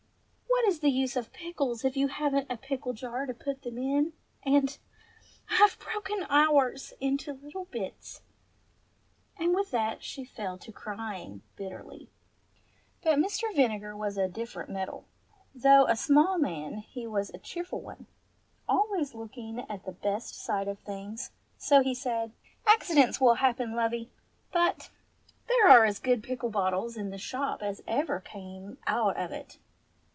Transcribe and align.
What 0.53 0.75
is 0.75 0.79
the 0.79 0.89
use 0.91 1.15
of 1.17 1.33
pickles 1.33 1.83
if 1.83 1.97
you 1.97 2.07
haven't 2.07 2.47
a 2.49 2.55
pickle 2.55 2.93
jar 2.93 3.25
to 3.25 3.33
put 3.33 3.63
them 3.63 3.77
in, 3.79 4.13
and— 4.43 4.77
I've 5.59 5.77
broken 5.79 6.23
ours— 6.29 6.93
into 7.01 7.33
little 7.33 7.65
bits!" 7.65 8.21
And 9.39 9.53
with 9.55 9.71
that 9.71 10.01
she 10.03 10.23
fell 10.23 10.57
to 10.59 10.71
crying 10.71 11.41
bitterly. 11.57 12.09
194 13.01 13.03
MR. 13.03 13.03
AND 13.03 13.03
MRS. 13.03 13.03
VINEGAR 13.03 13.03
195 13.03 13.03
But 13.03 13.27
Mr. 13.27 13.55
Vinegar 13.55 13.97
was 13.97 14.17
of 14.17 14.33
different 14.33 14.69
mettle; 14.69 15.05
though 15.55 15.85
a 15.87 15.95
small 15.97 16.37
man, 16.37 16.77
he 16.77 17.05
was 17.07 17.31
a 17.31 17.37
cheerful 17.39 17.81
one, 17.81 18.05
always 18.69 19.13
looking 19.15 19.59
at 19.69 19.83
the 19.85 19.91
best 19.91 20.35
side 20.35 20.67
of 20.69 20.79
things, 20.79 21.31
so 21.57 21.81
he 21.81 21.93
said, 21.95 22.31
"Accidents 22.67 23.19
will 23.19 23.35
happen, 23.35 23.75
lovey! 23.75 24.11
But 24.53 24.89
there 25.49 25.67
are 25.69 25.83
as 25.85 25.99
good 25.99 26.23
pickle 26.23 26.49
bottles 26.51 26.95
in 26.95 27.09
the 27.09 27.17
shop 27.17 27.61
as 27.63 27.81
ever 27.87 28.19
came 28.21 28.77
out 28.87 29.17
of 29.17 29.31
it. 29.31 29.57